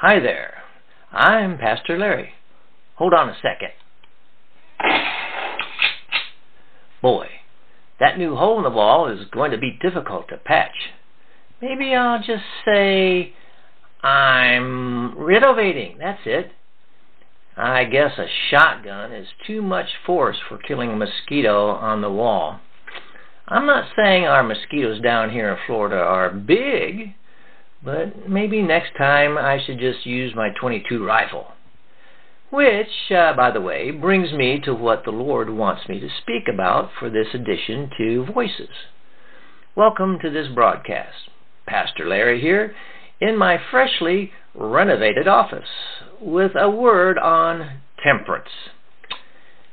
[0.00, 0.58] Hi there.
[1.10, 2.30] I'm Pastor Larry.
[2.98, 3.72] Hold on a second.
[7.02, 7.26] Boy,
[7.98, 10.92] that new hole in the wall is going to be difficult to patch.
[11.60, 13.32] Maybe I'll just say
[14.00, 15.98] I'm renovating.
[15.98, 16.52] That's it.
[17.56, 22.60] I guess a shotgun is too much force for killing a mosquito on the wall.
[23.48, 27.14] I'm not saying our mosquitoes down here in Florida are big,
[27.84, 31.52] but maybe next time I should just use my 22 rifle.
[32.50, 36.44] Which, uh, by the way, brings me to what the Lord wants me to speak
[36.52, 38.68] about for this addition to Voices.
[39.76, 41.28] Welcome to this broadcast.
[41.66, 42.74] Pastor Larry here
[43.20, 45.68] in my freshly renovated office
[46.20, 48.48] with a word on temperance.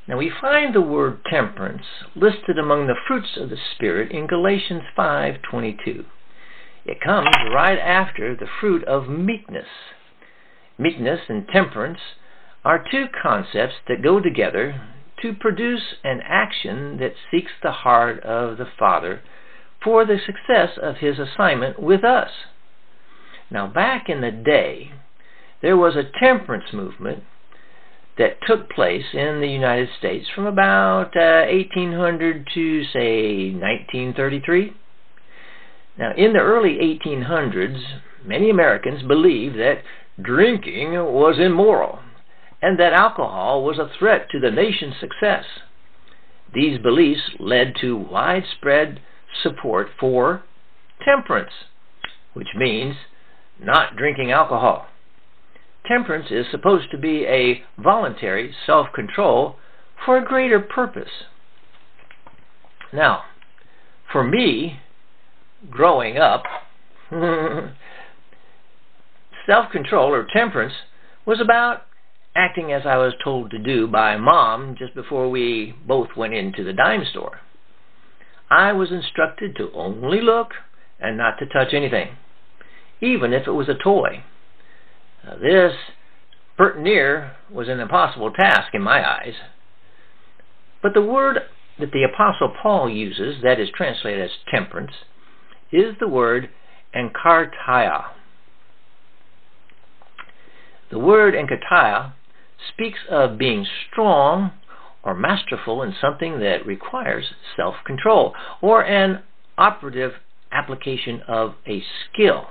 [0.08, 1.86] Now we find the word temperance
[2.16, 6.06] listed among the fruits of the spirit in Galatians 5:22.
[6.86, 9.68] It comes right after the fruit of meekness.
[10.78, 12.00] Meekness and temperance
[12.64, 14.82] are two concepts that go together
[15.22, 19.22] to produce an action that seeks the heart of the Father
[19.84, 22.30] for the success of his assignment with us.
[23.50, 24.92] Now, back in the day,
[25.62, 27.24] there was a temperance movement
[28.18, 34.74] that took place in the United States from about uh, 1800 to, say, 1933.
[35.98, 37.82] Now, in the early 1800s,
[38.26, 39.82] many Americans believed that
[40.22, 42.00] drinking was immoral
[42.62, 45.46] and that alcohol was a threat to the nation's success.
[46.54, 49.02] These beliefs led to widespread
[49.44, 50.44] support for
[51.04, 51.52] temperance,
[52.34, 52.96] which means
[53.60, 54.88] not drinking alcohol.
[55.86, 59.58] Temperance is supposed to be a voluntary self control
[60.04, 61.26] for a greater purpose.
[62.92, 63.24] Now,
[64.12, 64.80] for me,
[65.70, 66.44] growing up,
[69.46, 70.74] self control or temperance
[71.26, 71.84] was about
[72.36, 76.64] acting as I was told to do by mom just before we both went into
[76.64, 77.40] the dime store.
[78.50, 80.52] I was instructed to only look
[81.00, 82.18] and not to touch anything,
[83.02, 84.24] even if it was a toy.
[85.24, 85.74] Now, this,
[86.58, 89.34] pert near, was an impossible task in my eyes.
[90.84, 91.40] But the word
[91.80, 94.92] that the Apostle Paul uses, that is translated as temperance,
[95.72, 96.50] is the word
[96.96, 98.06] enkartia.
[100.92, 102.14] The word enkartia
[102.70, 104.52] speaks of being strong
[105.04, 109.24] or masterful in something that requires self control or an
[109.58, 110.14] operative
[110.52, 112.48] application of a skill.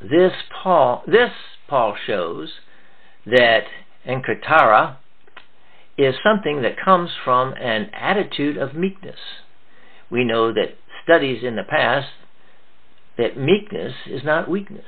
[0.00, 1.32] This Paul, this
[1.68, 2.50] Paul shows
[3.26, 3.64] that
[4.06, 4.96] enkartia
[5.96, 9.18] is something that comes from an attitude of meekness.
[10.10, 12.08] We know that studies in the past
[13.16, 14.84] that meekness is not weakness.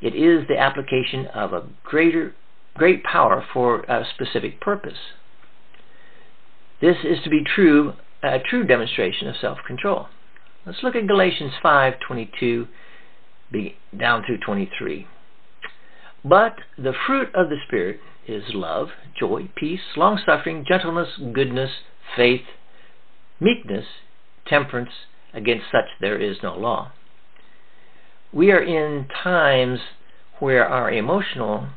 [0.00, 2.34] It is the application of a greater
[2.74, 4.98] great power for a specific purpose.
[6.80, 10.08] This is to be true a true demonstration of self-control.
[10.66, 12.68] Let's look at Galatians 5:22
[13.96, 15.06] down through 23.
[16.24, 21.70] But the fruit of the spirit is love, joy, peace, long-suffering, gentleness, goodness,
[22.14, 22.44] faith,
[23.40, 23.86] meekness,
[24.50, 24.90] temperance.
[25.32, 26.92] Against such there is no law.
[28.32, 29.78] We are in times
[30.40, 31.68] where our emotional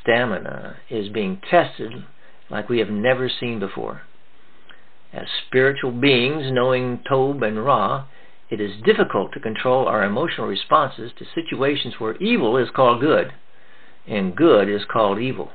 [0.00, 1.92] stamina is being tested
[2.50, 4.02] like we have never seen before.
[5.12, 8.06] As spiritual beings, knowing Tob and Ra,
[8.50, 13.32] it is difficult to control our emotional responses to situations where evil is called good
[14.06, 15.50] and good is called evil.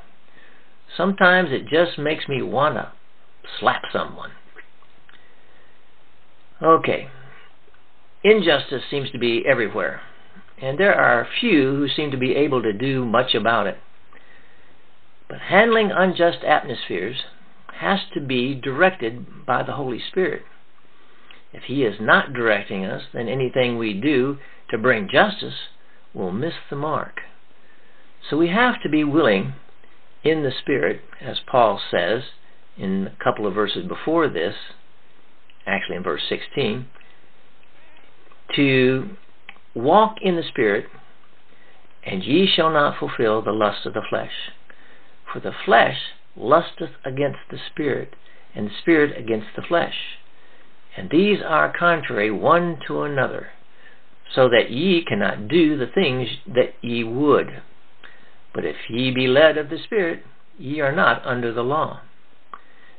[0.95, 2.91] Sometimes it just makes me want to
[3.59, 4.31] slap someone.
[6.63, 7.09] Okay.
[8.23, 9.99] Injustice seems to be everywhere,
[10.61, 13.77] and there are few who seem to be able to do much about it.
[15.27, 17.17] But handling unjust atmospheres
[17.73, 20.43] has to be directed by the Holy Spirit.
[21.51, 24.37] If He is not directing us, then anything we do
[24.69, 25.67] to bring justice
[26.13, 27.19] will miss the mark.
[28.29, 29.55] So we have to be willing
[30.23, 32.23] in the Spirit, as Paul says
[32.77, 34.55] in a couple of verses before this,
[35.65, 36.85] actually in verse 16,
[38.55, 39.09] to
[39.75, 40.85] walk in the Spirit,
[42.03, 44.51] and ye shall not fulfill the lust of the flesh.
[45.31, 45.97] For the flesh
[46.35, 48.13] lusteth against the Spirit,
[48.53, 49.95] and the Spirit against the flesh.
[50.95, 53.47] And these are contrary one to another,
[54.33, 57.63] so that ye cannot do the things that ye would.
[58.53, 60.23] But if ye be led of the Spirit,
[60.57, 62.01] ye are not under the law.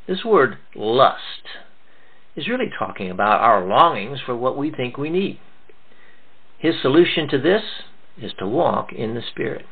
[0.08, 1.20] This word lust
[2.36, 5.38] is really talking about our longings for what we think we need.
[6.58, 7.62] His solution to this
[8.20, 9.66] is to walk in the Spirit.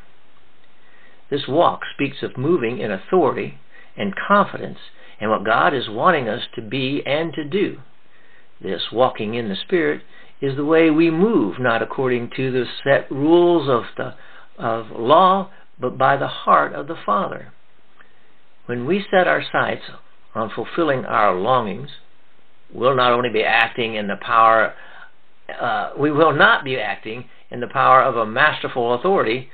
[1.29, 3.59] This walk speaks of moving in authority
[3.97, 4.77] and confidence
[5.19, 7.79] in what God is wanting us to be and to do.
[8.61, 10.03] This walking in the Spirit
[10.41, 14.15] is the way we move, not according to the set rules of the
[14.57, 15.49] of law,
[15.79, 17.51] but by the heart of the Father.
[18.67, 19.83] When we set our sights
[20.35, 21.89] on fulfilling our longings,
[22.73, 24.73] we'll not only be acting in the power,
[25.59, 29.49] uh, we will not be acting in the power of a masterful authority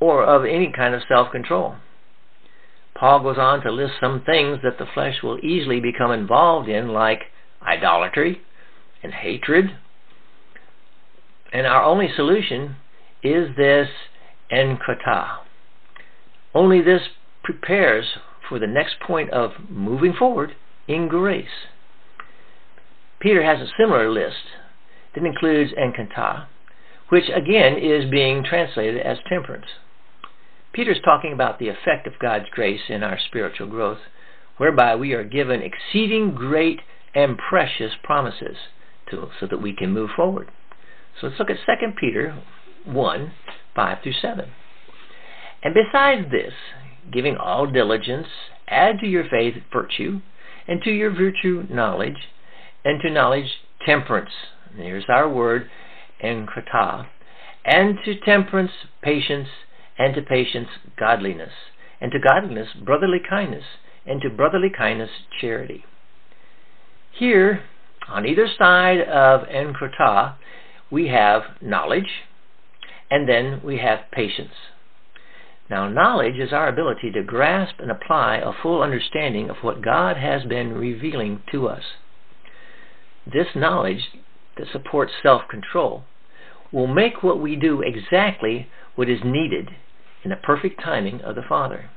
[0.00, 1.74] or of any kind of self control.
[2.94, 6.88] Paul goes on to list some things that the flesh will easily become involved in,
[6.88, 7.22] like
[7.60, 8.40] idolatry
[9.02, 9.76] and hatred.
[11.52, 12.76] And our only solution
[13.22, 13.88] is this
[14.52, 15.38] enkata.
[16.54, 17.02] Only this
[17.42, 18.04] prepares
[18.48, 20.54] for the next point of moving forward
[20.86, 21.46] in grace.
[23.24, 24.44] Peter has a similar list
[25.14, 26.44] that includes enkata,
[27.08, 29.64] which again is being translated as temperance.
[30.74, 34.00] Peter's talking about the effect of God's grace in our spiritual growth,
[34.58, 36.80] whereby we are given exceeding great
[37.14, 38.58] and precious promises
[39.10, 40.50] to, so that we can move forward.
[41.18, 42.38] So let's look at 2 Peter
[42.84, 43.32] 1
[43.74, 44.50] 5 through 7.
[45.62, 46.52] And besides this,
[47.10, 48.26] giving all diligence,
[48.68, 50.20] add to your faith virtue,
[50.68, 52.18] and to your virtue knowledge,
[52.84, 53.50] and to knowledge
[53.86, 54.30] temperance.
[54.76, 55.70] Here's our word,
[56.22, 57.06] enkrata.
[57.64, 58.72] And to temperance
[59.02, 59.48] patience,
[59.98, 61.52] and to patience godliness,
[62.00, 63.64] and to godliness brotherly kindness,
[64.06, 65.10] and to brotherly kindness
[65.40, 65.84] charity.
[67.12, 67.62] Here,
[68.08, 70.34] on either side of enkrata,
[70.90, 72.24] we have knowledge,
[73.10, 74.52] and then we have patience.
[75.70, 80.18] Now, knowledge is our ability to grasp and apply a full understanding of what God
[80.18, 81.82] has been revealing to us.
[83.26, 84.10] This knowledge
[84.56, 86.04] that supports self control
[86.72, 89.70] will make what we do exactly what is needed
[90.24, 91.90] in the perfect timing of the Father.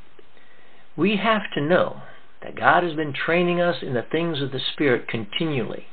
[0.95, 2.01] We have to know
[2.43, 5.87] that God has been training us in the things of the Spirit continually.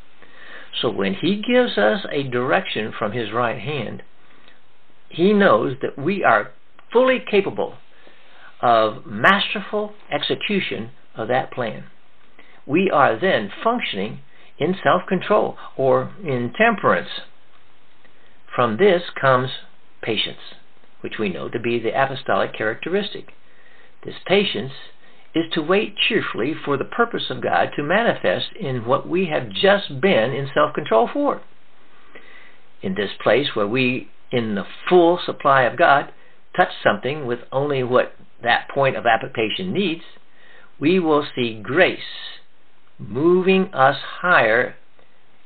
[0.80, 4.02] So when He gives us a direction from His right hand,
[5.08, 6.52] He knows that we are
[6.92, 7.74] fully capable
[8.60, 11.84] of masterful execution of that plan.
[12.66, 14.20] We are then functioning
[14.58, 17.08] in self control or in temperance.
[18.54, 19.50] From this comes
[20.02, 20.54] patience,
[21.00, 23.32] which we know to be the apostolic characteristic.
[24.04, 24.72] This patience
[25.34, 29.50] is to wait cheerfully for the purpose of God to manifest in what we have
[29.50, 31.42] just been in self control for.
[32.82, 36.12] In this place where we, in the full supply of God,
[36.56, 38.12] touch something with only what
[38.42, 40.02] that point of application needs,
[40.78, 41.98] we will see grace
[42.98, 44.76] moving us higher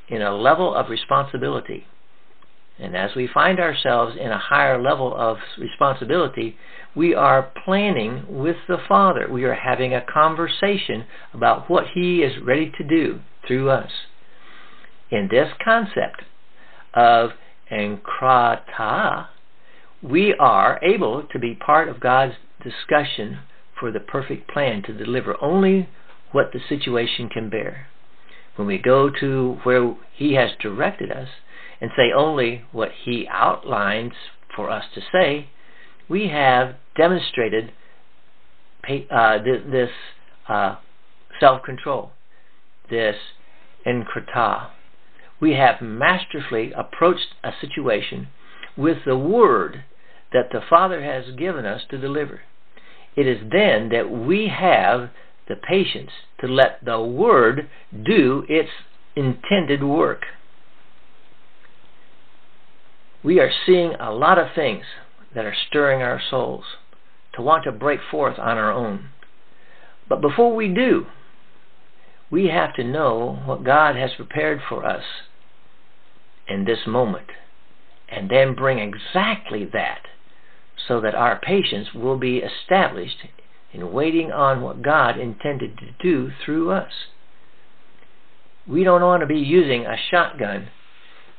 [0.09, 1.87] in a level of responsibility.
[2.79, 6.57] And as we find ourselves in a higher level of responsibility,
[6.95, 9.29] we are planning with the Father.
[9.31, 11.05] We are having a conversation
[11.35, 13.91] about what He is ready to do through us.
[15.11, 16.23] In this concept
[16.95, 17.31] of
[17.73, 19.27] enkrata,
[20.03, 23.41] we are able to be part of God's discussion
[23.79, 25.89] for the perfect plan to deliver only
[26.33, 27.89] what the situation can bear.
[28.57, 31.29] When we go to where He has directed us
[31.81, 34.13] and say only what He outlines
[34.55, 35.49] for us to say,
[36.09, 37.73] we have demonstrated
[39.11, 39.91] uh, this
[40.49, 40.77] uh,
[41.39, 42.13] self control,
[42.91, 43.17] this
[43.87, 44.71] enkrata.
[45.41, 48.29] We have masterfully approached a situation
[48.77, 49.85] with the word
[50.33, 52.41] that the Father has given us to deliver.
[53.17, 55.11] It is then that we have
[55.49, 57.69] the patience to let the Word
[58.05, 58.71] do its
[59.17, 60.23] intended work.
[63.23, 64.85] We are seeing a lot of things
[65.35, 66.65] that are stirring our souls
[67.35, 69.09] to want to break forth on our own.
[70.09, 71.07] But before we do,
[72.31, 75.05] we have to know what God has prepared for us
[76.47, 77.27] in this moment
[78.09, 80.03] and then bring exactly that
[80.87, 83.19] so that our patience will be established
[83.73, 86.93] in waiting on what God intended to do through us.
[88.67, 90.69] We don't want to be using a shotgun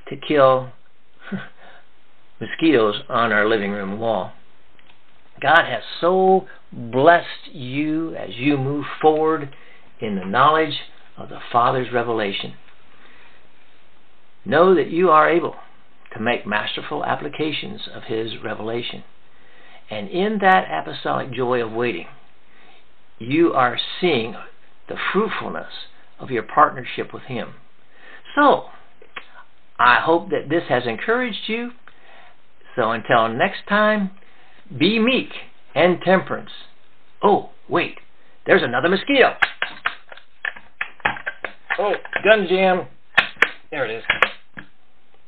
[0.09, 0.71] to kill
[2.41, 4.33] mosquitoes on our living room wall.
[5.41, 9.55] God has so blessed you as you move forward
[10.01, 10.75] in the knowledge
[11.17, 12.53] of the Father's revelation.
[14.45, 15.55] Know that you are able
[16.13, 19.03] to make masterful applications of His revelation.
[19.89, 22.07] And in that apostolic joy of waiting,
[23.19, 24.35] you are seeing
[24.87, 25.71] the fruitfulness
[26.19, 27.53] of your partnership with Him.
[28.35, 28.65] So,
[29.77, 31.71] I hope that this has encouraged you
[32.75, 34.11] So until next time,
[34.77, 35.29] be meek
[35.75, 36.51] and temperance.
[37.23, 37.95] Oh, wait,
[38.45, 39.33] there's another mosquito.
[41.77, 42.87] Oh, gun jam.
[43.71, 44.03] There it is.